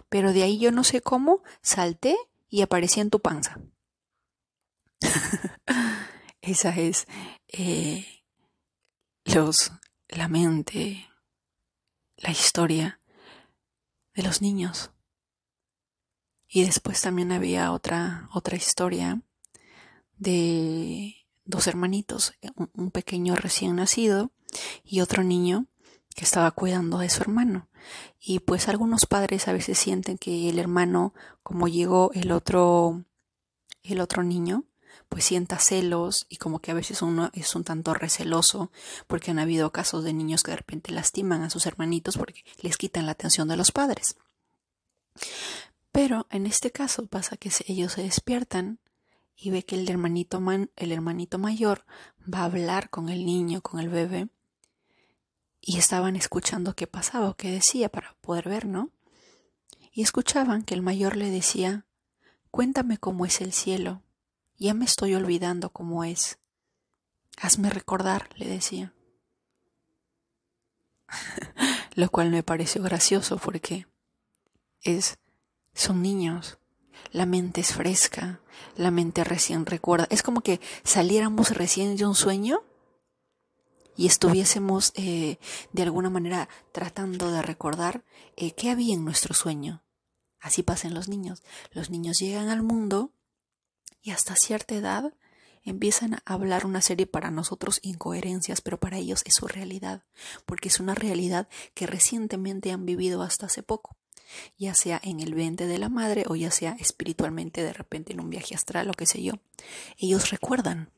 [0.09, 2.17] pero de ahí yo no sé cómo salté
[2.49, 3.61] y aparecí en tu panza.
[6.41, 7.07] Esa es
[7.49, 8.07] eh,
[9.25, 9.73] los,
[10.09, 11.09] la mente,
[12.17, 13.01] la historia
[14.15, 14.91] de los niños.
[16.49, 19.23] Y después también había otra, otra historia
[20.17, 22.35] de dos hermanitos,
[22.75, 24.31] un pequeño recién nacido
[24.85, 25.67] y otro niño
[26.15, 27.69] que estaba cuidando de su hermano.
[28.21, 31.13] Y pues algunos padres a veces sienten que el hermano,
[31.43, 33.05] como llegó el otro,
[33.83, 34.65] el otro niño,
[35.09, 38.71] pues sienta celos y como que a veces uno es un tanto receloso
[39.07, 42.77] porque han habido casos de niños que de repente lastiman a sus hermanitos porque les
[42.77, 44.17] quitan la atención de los padres.
[45.93, 48.81] Pero en este caso pasa que ellos se despiertan
[49.37, 50.43] y ve que el hermanito,
[50.77, 51.85] el hermanito mayor
[52.33, 54.29] va a hablar con el niño, con el bebé,
[55.67, 58.91] y estaban escuchando qué pasaba o qué decía para poder ver, ¿no?
[59.93, 61.87] Y escuchaban que el mayor le decía,
[62.51, 64.03] cuéntame cómo es el cielo,
[64.59, 66.39] ya me estoy olvidando cómo es.
[67.41, 68.93] Hazme recordar, le decía.
[71.95, 73.87] Lo cual me pareció gracioso porque
[74.83, 75.19] es
[75.73, 76.59] son niños.
[77.11, 78.41] La mente es fresca,
[78.77, 80.07] la mente recién recuerda.
[80.11, 82.63] Es como que saliéramos recién de un sueño
[83.97, 85.39] y estuviésemos eh,
[85.73, 88.05] de alguna manera tratando de recordar
[88.37, 89.83] eh, qué había en nuestro sueño.
[90.41, 91.43] Así pasan los niños.
[91.73, 93.13] Los niños llegan al mundo
[94.03, 95.15] y hasta cierta edad
[95.63, 100.03] empiezan a hablar una serie para nosotros incoherencias, pero para ellos es su realidad,
[100.45, 103.97] porque es una realidad que recientemente han vivido hasta hace poco
[104.57, 108.21] ya sea en el vientre de la madre o ya sea espiritualmente de repente en
[108.21, 109.35] un viaje astral o qué sé yo.
[109.99, 110.91] Ellos recuerdan,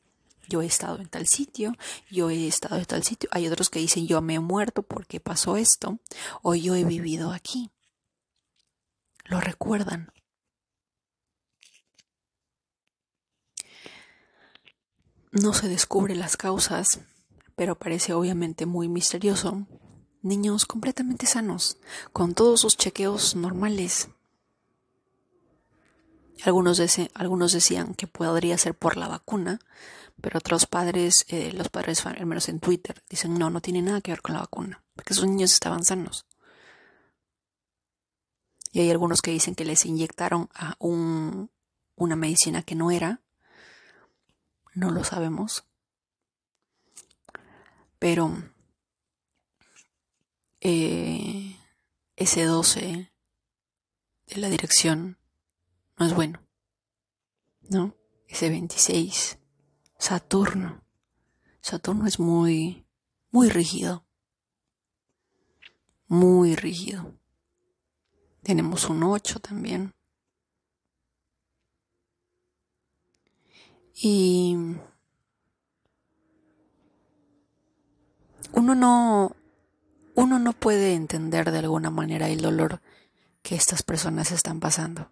[0.47, 1.73] yo he estado en tal sitio,
[2.09, 3.29] yo he estado en tal sitio.
[3.31, 5.99] Hay otros que dicen yo me he muerto porque pasó esto
[6.41, 7.71] o yo he vivido aquí.
[9.25, 10.11] Lo recuerdan.
[15.31, 17.01] No se descubre las causas,
[17.55, 19.67] pero parece obviamente muy misterioso
[20.21, 21.77] niños completamente sanos,
[22.11, 24.09] con todos sus chequeos normales.
[26.43, 26.81] Algunos,
[27.13, 29.59] algunos decían que podría ser por la vacuna,
[30.21, 34.01] pero otros padres, eh, los padres, al menos en Twitter, dicen no, no tiene nada
[34.01, 36.25] que ver con la vacuna, porque esos niños estaban sanos.
[38.71, 41.49] Y hay algunos que dicen que les inyectaron a un,
[41.95, 43.21] una medicina que no era.
[44.73, 45.65] No lo sabemos.
[47.97, 48.31] Pero
[50.61, 51.57] eh,
[52.15, 53.11] ese 12
[54.27, 55.17] de la dirección
[55.97, 56.39] no es bueno.
[57.69, 57.95] ¿No?
[58.27, 59.39] Ese 26,
[59.97, 60.83] Saturno.
[61.61, 62.85] Saturno es muy,
[63.31, 64.07] muy rígido.
[66.07, 67.13] muy rígido.
[68.43, 69.93] Tenemos un 8 también.
[73.93, 74.55] Y
[78.53, 79.35] uno no,
[80.15, 82.81] uno no puede entender de alguna manera el dolor
[83.41, 85.11] que estas personas están pasando.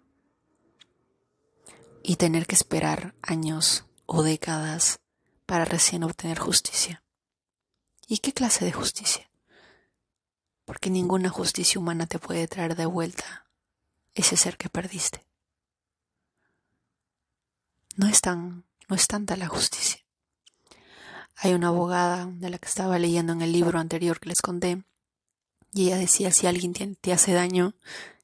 [2.02, 5.00] Y tener que esperar años o décadas
[5.44, 7.02] para recién obtener justicia.
[8.06, 9.30] ¿Y qué clase de justicia?
[10.64, 13.46] Porque ninguna justicia humana te puede traer de vuelta
[14.14, 15.26] ese ser que perdiste.
[17.96, 20.00] No es tan, no es tanta la justicia.
[21.36, 24.84] Hay una abogada de la que estaba leyendo en el libro anterior que les conté,
[25.72, 27.74] y ella decía, si alguien te hace daño,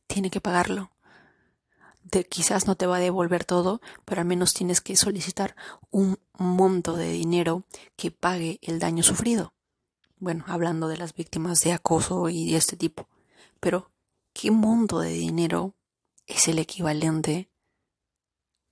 [0.06, 0.91] tiene que pagarlo.
[2.20, 5.56] Quizás no te va a devolver todo, pero al menos tienes que solicitar
[5.90, 7.64] un monto de dinero
[7.96, 9.54] que pague el daño sufrido.
[10.18, 13.08] Bueno, hablando de las víctimas de acoso y de este tipo.
[13.60, 13.90] Pero,
[14.34, 15.74] ¿qué monto de dinero
[16.26, 17.50] es el equivalente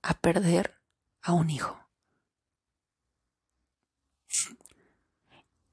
[0.03, 0.79] a perder
[1.21, 1.77] a un hijo?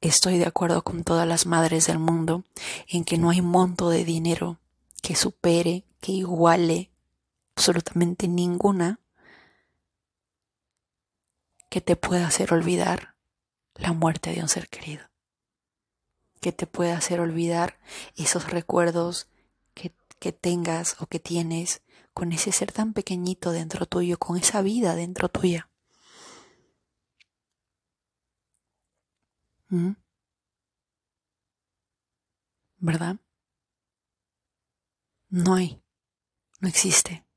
[0.00, 2.44] Estoy de acuerdo con todas las madres del mundo
[2.88, 4.58] en que no hay monto de dinero
[5.02, 6.90] que supere, que iguale
[7.58, 9.00] absolutamente ninguna
[11.68, 13.16] que te pueda hacer olvidar
[13.74, 15.10] la muerte de un ser querido,
[16.40, 17.80] que te pueda hacer olvidar
[18.14, 19.26] esos recuerdos
[19.74, 21.82] que, que tengas o que tienes
[22.14, 25.68] con ese ser tan pequeñito dentro tuyo, con esa vida dentro tuya.
[29.68, 29.94] ¿Mm?
[32.76, 33.16] ¿Verdad?
[35.28, 35.82] No hay,
[36.60, 37.27] no existe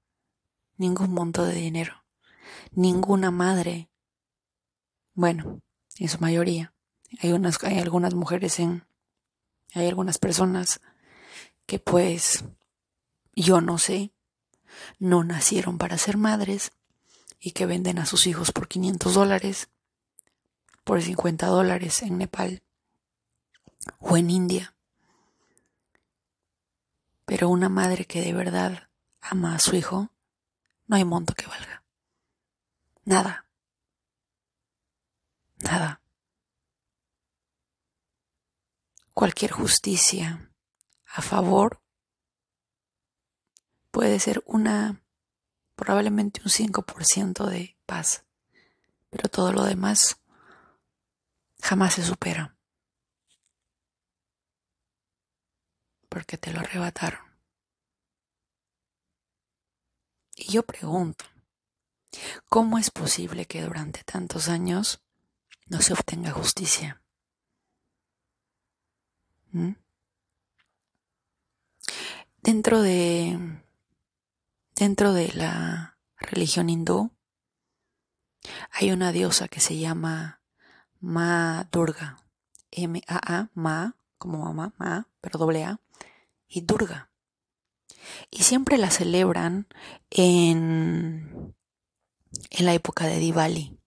[0.82, 2.04] ningún monto de dinero,
[2.72, 3.90] ninguna madre.
[5.14, 5.62] Bueno,
[5.98, 6.74] en su mayoría.
[7.20, 8.86] Hay unas, hay algunas mujeres en,
[9.74, 10.82] hay algunas personas
[11.66, 12.44] que pues
[13.36, 14.12] yo no sé,
[15.00, 16.72] no nacieron para ser madres
[17.40, 19.70] y que venden a sus hijos por 500 dólares
[20.84, 22.64] por 50 dólares en Nepal
[24.00, 24.74] o en India.
[27.26, 28.90] Pero una madre que de verdad
[29.22, 30.12] ama a su hijo,
[30.88, 31.84] no hay monto que valga.
[33.06, 33.46] Nada.
[35.60, 36.02] Nada.
[39.14, 40.52] Cualquier justicia
[41.14, 41.82] a favor
[43.92, 45.04] puede ser una,
[45.76, 48.26] probablemente un 5% de paz,
[49.10, 50.18] pero todo lo demás
[51.62, 52.56] jamás se supera.
[56.10, 57.31] Porque te lo arrebataron.
[60.42, 61.26] Y yo pregunto,
[62.50, 65.04] ¿cómo es posible que durante tantos años
[65.68, 67.00] no se obtenga justicia?
[69.52, 69.74] ¿Mm?
[72.42, 73.62] Dentro de
[74.76, 77.12] dentro de la religión hindú
[78.72, 80.42] hay una diosa que se llama
[81.00, 82.18] Ma Durga.
[82.72, 85.80] M-A-A, Ma, como mamá, Ma, pero doble A,
[86.48, 87.11] y Durga.
[88.30, 89.68] Y siempre la celebran
[90.10, 91.56] en,
[92.50, 93.78] en la época de Diwali.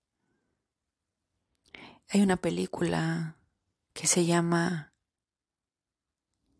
[2.08, 3.38] Hay una película
[3.92, 4.92] que se llama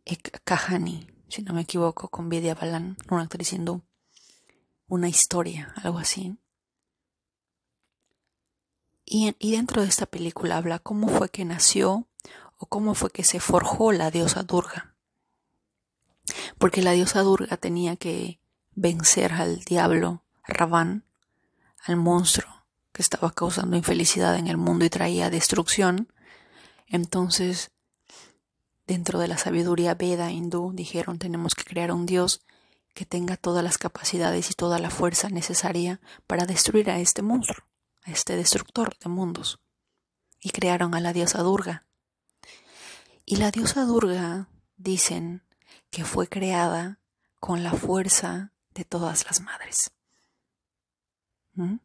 [0.04, 3.82] Ek Kahani, si no me equivoco, con Vidya Balan, una actriz hindú.
[4.86, 6.36] Una historia, algo así.
[9.06, 12.08] Y, dentro de esta película habla cómo fue que nació
[12.56, 14.93] o cómo fue que se forjó la diosa Durga.
[16.58, 18.40] Porque la diosa Durga tenía que
[18.74, 21.04] vencer al diablo Raván,
[21.84, 26.12] al monstruo que estaba causando infelicidad en el mundo y traía destrucción.
[26.86, 27.72] Entonces,
[28.86, 32.42] dentro de la sabiduría Veda hindú, dijeron tenemos que crear un dios
[32.94, 37.66] que tenga todas las capacidades y toda la fuerza necesaria para destruir a este monstruo
[38.04, 39.60] a este destructor de mundos
[40.40, 41.86] y crearon a la diosa Durga.
[43.24, 45.42] Y la diosa Durga dicen
[45.94, 46.98] que fue creada
[47.40, 49.92] con la fuerza de todas las madres.
[51.52, 51.76] ¿Mm?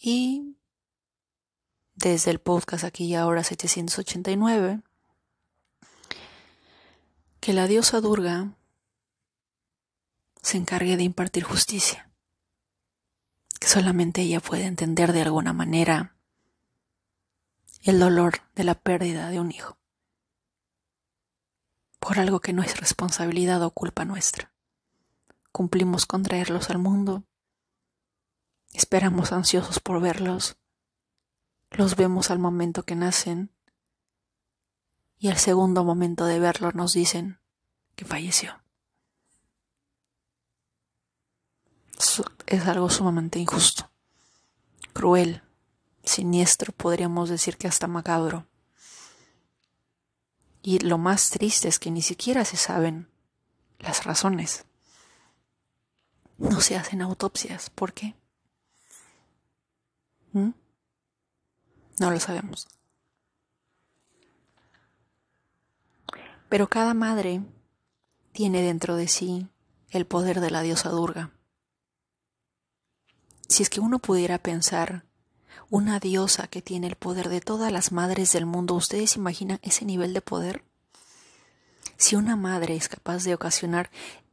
[0.00, 0.56] Y
[1.94, 4.82] desde el podcast aquí y ahora 789,
[7.40, 8.52] que la diosa Durga
[10.42, 12.10] se encargue de impartir justicia
[13.66, 16.14] solamente ella puede entender de alguna manera
[17.82, 19.76] el dolor de la pérdida de un hijo
[22.04, 24.52] por algo que no es responsabilidad o culpa nuestra.
[25.52, 27.24] Cumplimos con traerlos al mundo,
[28.74, 30.58] esperamos ansiosos por verlos,
[31.70, 33.50] los vemos al momento que nacen
[35.16, 37.40] y al segundo momento de verlo nos dicen
[37.96, 38.60] que falleció.
[42.46, 43.90] Es algo sumamente injusto,
[44.92, 45.42] cruel,
[46.02, 48.46] siniestro, podríamos decir que hasta macabro.
[50.66, 53.10] Y lo más triste es que ni siquiera se saben
[53.80, 54.64] las razones.
[56.38, 57.68] No se hacen autopsias.
[57.68, 58.14] ¿Por qué?
[60.32, 60.52] ¿Mm?
[62.00, 62.66] No lo sabemos.
[66.48, 67.42] Pero cada madre
[68.32, 69.46] tiene dentro de sí
[69.90, 71.30] el poder de la diosa Durga.
[73.48, 75.04] Si es que uno pudiera pensar
[75.74, 79.84] una diosa que tiene el poder de todas las madres del mundo, ¿ustedes imaginan ese
[79.84, 80.62] nivel de poder?
[81.96, 83.90] Si una madre es capaz de ocasionar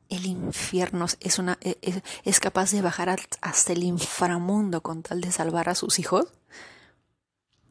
[0.09, 5.73] el infierno, es, e, capaz de bajar hasta el inframundo con tal de salvar a
[5.73, 6.27] sus hijos,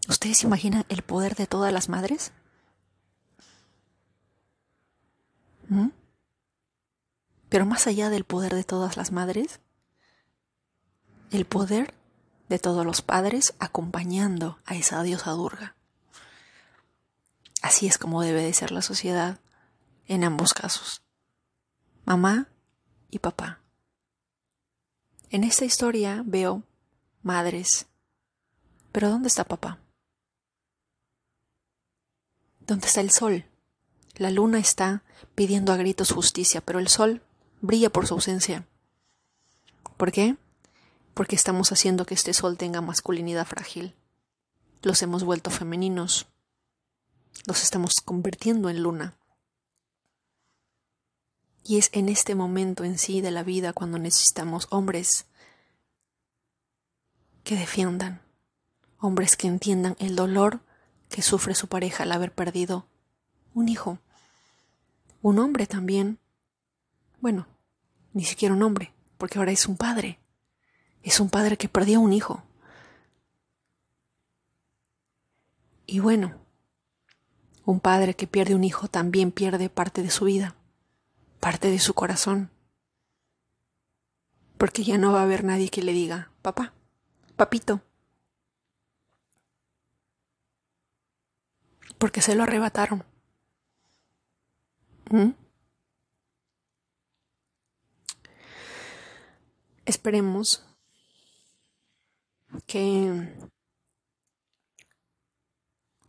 [0.08, 2.32] ¿ustedes imaginan el poder de todas las madres?
[5.68, 5.90] ¿Mm?
[7.48, 9.60] Pero más allá del poder de todas las madres,
[11.30, 11.99] el poder
[12.50, 15.76] de todos los padres acompañando a esa diosa Durga.
[17.62, 19.38] Así es como debe de ser la sociedad
[20.08, 21.00] en ambos casos.
[22.04, 22.48] Mamá
[23.08, 23.60] y papá.
[25.30, 26.64] En esta historia veo
[27.22, 27.86] madres.
[28.90, 29.78] Pero ¿dónde está papá?
[32.66, 33.44] ¿Dónde está el sol?
[34.16, 35.04] La luna está
[35.36, 37.22] pidiendo a gritos justicia, pero el sol
[37.60, 38.66] brilla por su ausencia.
[39.96, 40.36] ¿Por qué?
[41.20, 43.94] Porque estamos haciendo que este sol tenga masculinidad frágil.
[44.80, 46.28] Los hemos vuelto femeninos.
[47.44, 49.18] Los estamos convirtiendo en luna.
[51.62, 55.26] Y es en este momento en sí de la vida cuando necesitamos hombres
[57.44, 58.22] que defiendan,
[58.98, 60.60] hombres que entiendan el dolor
[61.10, 62.86] que sufre su pareja al haber perdido
[63.52, 63.98] un hijo.
[65.20, 66.18] Un hombre también.
[67.20, 67.46] Bueno,
[68.14, 70.19] ni siquiera un hombre, porque ahora es un padre.
[71.02, 72.42] Es un padre que perdió un hijo.
[75.86, 76.34] Y bueno,
[77.64, 80.56] un padre que pierde un hijo también pierde parte de su vida
[81.40, 82.50] parte de su corazón.
[84.58, 86.74] Porque ya no va a haber nadie que le diga, papá,
[87.34, 87.80] papito.
[91.98, 93.04] Porque se lo arrebataron.
[95.10, 95.30] ¿Mm?
[99.86, 100.64] Esperemos
[102.66, 103.34] que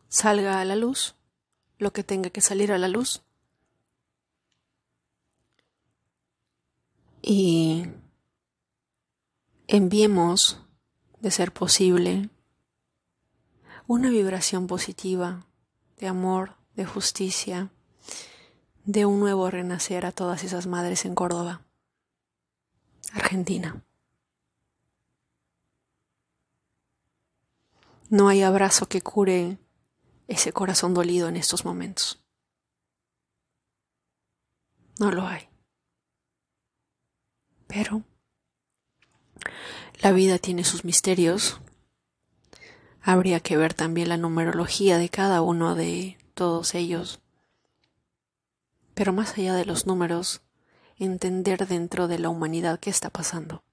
[0.08, 1.14] salga a la luz
[1.78, 3.22] lo que tenga que salir a la luz
[7.22, 7.86] y
[9.68, 10.58] enviemos,
[11.20, 12.30] de ser posible,
[13.86, 15.46] una vibración positiva
[15.98, 17.70] de amor, de justicia,
[18.84, 21.62] de un nuevo renacer a todas esas madres en Córdoba,
[23.12, 23.84] Argentina.
[28.12, 29.56] No hay abrazo que cure
[30.28, 32.22] ese corazón dolido en estos momentos.
[35.00, 35.48] No lo hay.
[37.68, 38.02] Pero
[40.02, 41.62] la vida tiene sus misterios.
[43.00, 47.18] Habría que ver también la numerología de cada uno de todos ellos.
[48.92, 50.42] Pero más allá de los números,
[50.98, 53.64] entender dentro de la humanidad qué está pasando.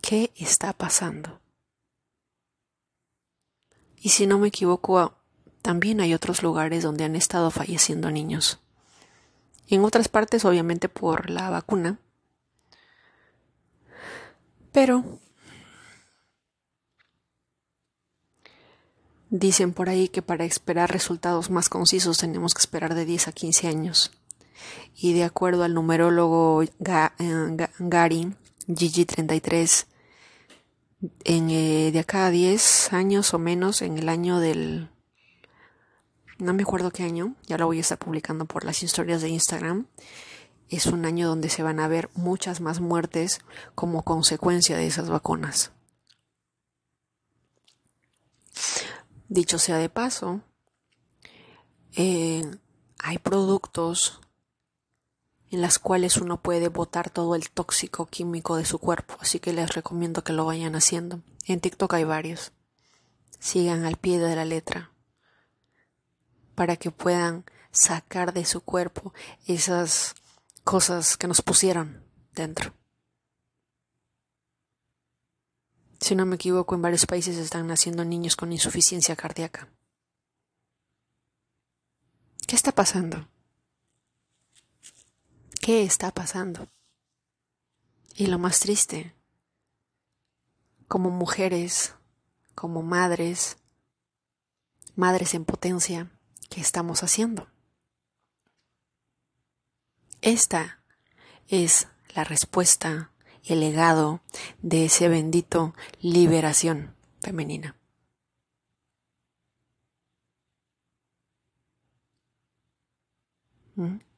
[0.00, 1.41] ¿Qué está pasando?
[4.02, 5.14] Y si no me equivoco,
[5.62, 8.58] también hay otros lugares donde han estado falleciendo niños.
[9.68, 11.98] En otras partes, obviamente, por la vacuna,
[14.72, 15.04] pero
[19.30, 23.32] dicen por ahí que para esperar resultados más concisos tenemos que esperar de 10 a
[23.32, 24.10] 15 años.
[24.96, 26.68] Y de acuerdo al numerólogo eh,
[27.78, 28.34] Gary,
[28.66, 29.86] Gigi33,
[31.24, 34.90] en, eh, de acá a 10 años o menos, en el año del...
[36.38, 39.28] No me acuerdo qué año, ya lo voy a estar publicando por las historias de
[39.28, 39.86] Instagram
[40.76, 43.42] es un año donde se van a ver muchas más muertes
[43.74, 45.70] como consecuencia de esas vacunas.
[49.28, 50.40] Dicho sea de paso,
[51.94, 52.42] eh,
[52.98, 54.21] hay productos
[55.52, 59.52] en las cuales uno puede botar todo el tóxico químico de su cuerpo, así que
[59.52, 61.20] les recomiendo que lo vayan haciendo.
[61.46, 62.52] En TikTok hay varios.
[63.38, 64.90] Sigan al pie de la letra
[66.54, 69.12] para que puedan sacar de su cuerpo
[69.46, 70.14] esas
[70.64, 72.72] cosas que nos pusieron dentro.
[76.00, 79.68] Si no me equivoco, en varios países están naciendo niños con insuficiencia cardíaca.
[82.48, 83.31] está pasando?
[85.62, 86.68] ¿Qué está pasando?
[88.16, 89.14] Y lo más triste,
[90.88, 91.94] como mujeres,
[92.56, 93.58] como madres,
[94.96, 96.10] madres en potencia,
[96.50, 97.46] ¿qué estamos haciendo?
[100.20, 100.82] Esta
[101.46, 101.86] es
[102.16, 103.12] la respuesta
[103.44, 104.20] el legado
[104.62, 107.76] de ese bendito liberación femenina.
[113.76, 114.11] ¿Mm?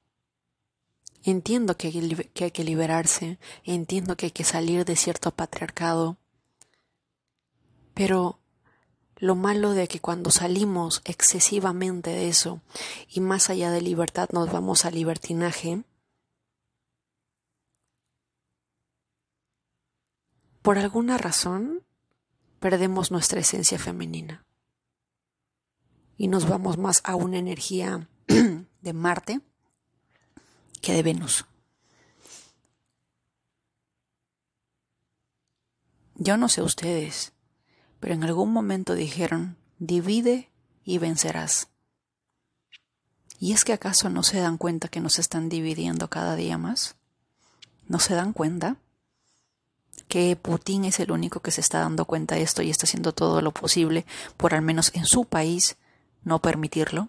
[1.27, 6.19] Entiendo que hay que liberarse, entiendo que hay que salir de cierto patriarcado,
[7.95, 8.41] pero
[9.17, 12.61] lo malo de que cuando salimos excesivamente de eso
[13.09, 15.83] y más allá de libertad nos vamos a libertinaje,
[20.61, 21.87] por alguna razón
[22.61, 24.45] perdemos nuestra esencia femenina.
[26.19, 29.41] Y nos vamos más a una energía de Marte
[30.93, 31.47] de Venus.
[36.17, 37.33] Yo no sé ustedes,
[38.01, 40.51] pero en algún momento dijeron, divide
[40.85, 41.69] y vencerás.
[43.39, 46.97] ¿Y es que acaso no se dan cuenta que nos están dividiendo cada día más?
[47.89, 48.77] ¿No se dan cuenta?
[50.09, 53.13] Que Putin es el único que se está dando cuenta de esto y está haciendo
[53.13, 54.07] todo lo posible
[54.37, 55.77] por al menos en su país
[56.23, 57.09] no permitirlo.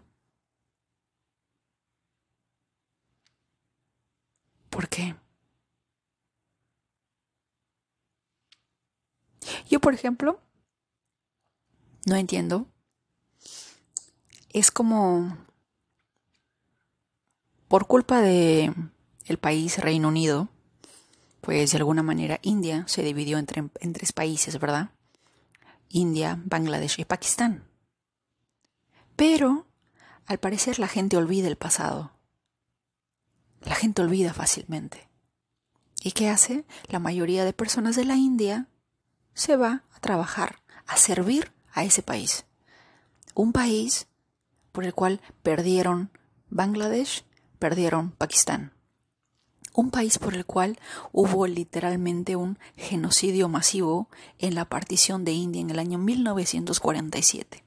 [4.76, 5.16] ¿Por qué?
[9.70, 10.42] Yo, por ejemplo,
[12.06, 12.68] no entiendo.
[14.52, 15.38] Es como
[17.70, 18.74] por culpa de
[19.24, 20.50] el país Reino Unido,
[21.40, 24.90] pues de alguna manera India se dividió entre, en tres países, ¿verdad?
[25.88, 27.64] India, Bangladesh y Pakistán.
[29.16, 29.68] Pero,
[30.26, 32.15] al parecer, la gente olvida el pasado.
[33.66, 35.10] La gente olvida fácilmente.
[36.02, 36.66] ¿Y qué hace?
[36.88, 38.68] La mayoría de personas de la India
[39.34, 42.46] se va a trabajar, a servir a ese país.
[43.34, 44.08] Un país
[44.72, 46.12] por el cual perdieron
[46.50, 47.26] Bangladesh,
[47.58, 48.72] perdieron Pakistán.
[49.74, 50.80] Un país por el cual
[51.12, 54.08] hubo literalmente un genocidio masivo
[54.38, 57.65] en la partición de India en el año 1947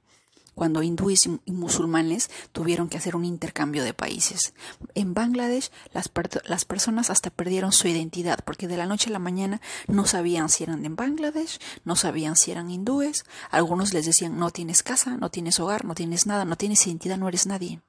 [0.59, 4.54] cuando hindúes y musulmanes tuvieron que hacer un intercambio de países.
[4.96, 9.61] En Bangladesh las, personas hasta perdieron su identidad porque de la noche a la mañana
[9.86, 14.50] no sabían si eran de Bangladesh, no sabían si eran hindúes, algunos les decían no
[14.50, 17.80] tienes casa, no tienes hogar, no tienes nada, no tienes identidad, no eres nadie.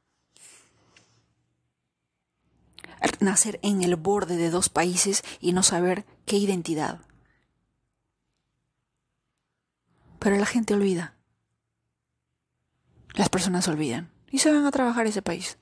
[3.19, 7.01] Nacer en el borde de dos países y no saber qué identidad.
[10.19, 11.18] Pero la gente olvida
[13.13, 15.57] las personas olvidan y se van a trabajar ese país.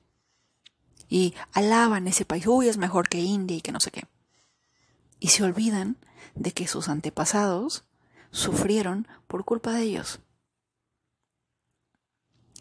[1.08, 4.04] Y alaban ese país, uy, es mejor que India y que no sé qué.
[5.20, 5.96] Y se olvidan
[6.34, 7.84] de que sus antepasados
[8.30, 10.20] sufrieron por culpa de ellos.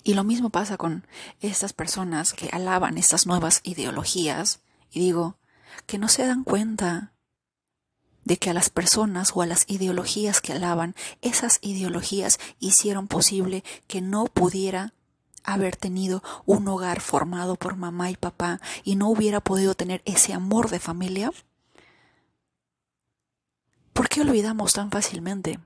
[0.03, 1.05] Y lo mismo pasa con
[1.41, 5.37] estas personas que alaban estas nuevas ideologías y digo,
[5.85, 7.11] que no se dan cuenta
[8.27, 13.63] de que a las personas o a las ideologías que alaban, esas ideologías hicieron posible
[13.87, 14.93] que no pudiera
[15.45, 20.33] haber tenido un hogar formado por mamá y papá y no hubiera podido tener ese
[20.33, 21.31] amor de familia?
[23.93, 25.61] ¿Por qué olvidamos tan fácilmente?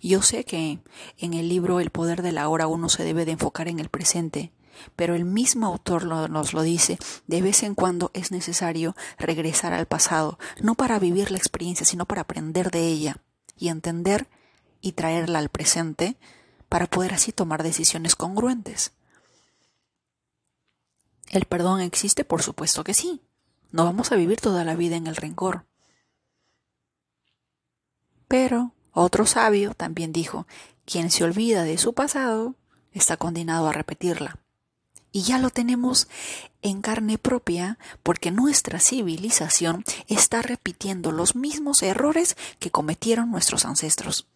[0.00, 0.78] Yo sé que
[1.18, 3.88] en el libro El poder de la hora uno se debe de enfocar en el
[3.88, 4.52] presente,
[4.96, 9.86] pero el mismo autor nos lo dice, de vez en cuando es necesario regresar al
[9.86, 13.16] pasado, no para vivir la experiencia, sino para aprender de ella
[13.56, 14.28] y entender
[14.80, 16.16] y traerla al presente
[16.68, 18.92] para poder así tomar decisiones congruentes.
[21.30, 22.24] ¿El perdón existe?
[22.24, 23.20] Por supuesto que sí.
[23.70, 25.66] No vamos a vivir toda la vida en el rencor.
[28.28, 30.46] Pero otro sabio también dijo,
[30.84, 32.54] quien se olvida de su pasado
[32.92, 34.38] está condenado a repetirla.
[35.16, 36.08] Y ya lo tenemos
[36.60, 44.26] en carne propia porque nuestra civilización está repitiendo los mismos errores que cometieron nuestros ancestros,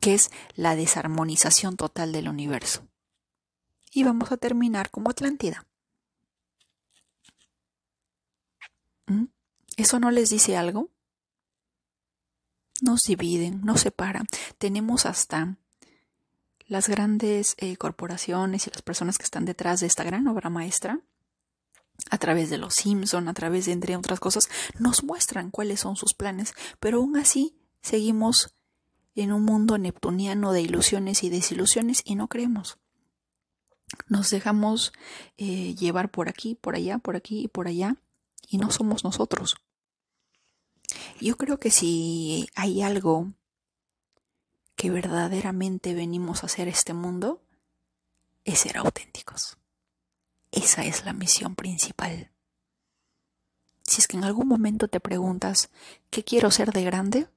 [0.00, 2.86] que es la desarmonización total del universo.
[3.90, 5.64] Y vamos a terminar como Atlántida.
[9.06, 9.24] ¿Mm?
[9.78, 10.90] ¿Eso no les dice algo?
[12.82, 14.26] Nos dividen, nos separan.
[14.58, 15.56] Tenemos hasta
[16.66, 21.00] las grandes eh, corporaciones y las personas que están detrás de esta gran obra maestra,
[22.10, 24.48] a través de los Simpson, a través de entre otras cosas,
[24.78, 28.54] nos muestran cuáles son sus planes, pero aún así seguimos
[29.14, 32.78] en un mundo neptuniano de ilusiones y desilusiones y no creemos.
[34.08, 34.92] Nos dejamos
[35.36, 37.96] eh, llevar por aquí, por allá, por aquí y por allá
[38.48, 39.56] y no somos nosotros.
[41.20, 43.32] Yo creo que si hay algo
[44.84, 47.40] que verdaderamente venimos a hacer este mundo,
[48.44, 49.56] es ser auténticos.
[50.52, 52.30] Esa es la misión principal.
[53.82, 55.70] Si es que en algún momento te preguntas,
[56.10, 57.28] ¿qué quiero ser de grande?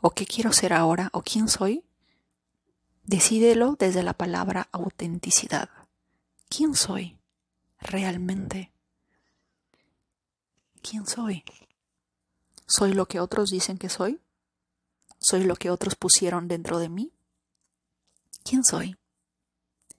[0.00, 1.10] ¿O qué quiero ser ahora?
[1.12, 1.84] ¿O quién soy?
[3.04, 5.68] Decídelo desde la palabra autenticidad.
[6.48, 7.18] ¿Quién soy
[7.80, 8.72] realmente?
[10.80, 11.44] ¿Quién soy?
[12.66, 14.22] ¿Soy lo que otros dicen que soy?
[15.18, 17.12] ¿Soy lo que otros pusieron dentro de mí?
[18.44, 18.96] ¿Quién soy?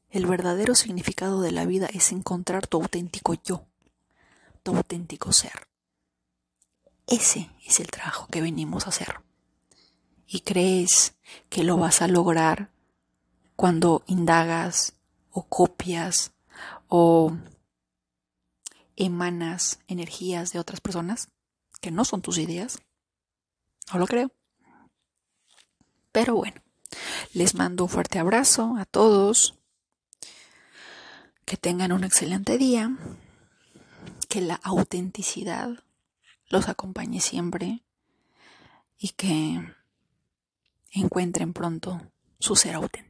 [0.09, 3.65] El verdadero significado de la vida es encontrar tu auténtico yo,
[4.63, 5.67] tu auténtico ser.
[7.07, 9.21] Ese es el trabajo que venimos a hacer.
[10.25, 11.15] Y crees
[11.49, 12.69] que lo vas a lograr
[13.55, 14.93] cuando indagas
[15.31, 16.31] o copias
[16.87, 17.33] o
[18.95, 21.29] emanas energías de otras personas
[21.81, 22.79] que no son tus ideas.
[23.91, 24.31] No lo creo.
[26.11, 26.61] Pero bueno,
[27.33, 29.55] les mando un fuerte abrazo a todos.
[31.45, 32.95] Que tengan un excelente día.
[34.29, 35.83] Que la autenticidad
[36.49, 37.83] los acompañe siempre.
[38.97, 39.61] Y que
[40.91, 42.01] encuentren pronto
[42.39, 43.06] su ser auténtico.